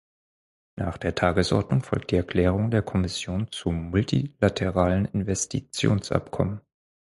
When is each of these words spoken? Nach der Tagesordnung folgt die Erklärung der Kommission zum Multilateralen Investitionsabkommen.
Nach 0.77 0.97
der 0.97 1.13
Tagesordnung 1.13 1.83
folgt 1.83 2.09
die 2.09 2.15
Erklärung 2.15 2.71
der 2.71 2.81
Kommission 2.81 3.51
zum 3.51 3.91
Multilateralen 3.91 5.05
Investitionsabkommen. 5.05 6.61